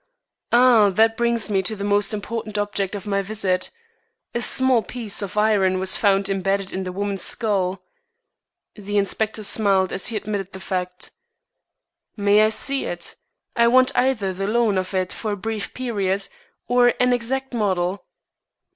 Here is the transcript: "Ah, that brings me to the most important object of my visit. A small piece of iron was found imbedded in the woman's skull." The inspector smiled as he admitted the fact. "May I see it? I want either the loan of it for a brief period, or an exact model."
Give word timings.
"Ah, 0.51 0.89
that 0.89 1.15
brings 1.15 1.47
me 1.47 1.61
to 1.61 1.75
the 1.75 1.83
most 1.83 2.11
important 2.11 2.57
object 2.57 2.95
of 2.95 3.05
my 3.05 3.21
visit. 3.21 3.69
A 4.33 4.41
small 4.41 4.81
piece 4.81 5.21
of 5.21 5.37
iron 5.37 5.77
was 5.77 5.95
found 5.95 6.27
imbedded 6.27 6.73
in 6.73 6.85
the 6.85 6.91
woman's 6.91 7.21
skull." 7.21 7.83
The 8.73 8.97
inspector 8.97 9.43
smiled 9.43 9.93
as 9.93 10.07
he 10.07 10.15
admitted 10.17 10.53
the 10.53 10.59
fact. 10.59 11.11
"May 12.17 12.41
I 12.41 12.49
see 12.49 12.85
it? 12.85 13.13
I 13.55 13.67
want 13.67 13.91
either 13.95 14.33
the 14.33 14.47
loan 14.47 14.79
of 14.79 14.95
it 14.95 15.13
for 15.13 15.33
a 15.33 15.37
brief 15.37 15.71
period, 15.71 16.27
or 16.67 16.95
an 16.99 17.13
exact 17.13 17.53
model." 17.53 18.03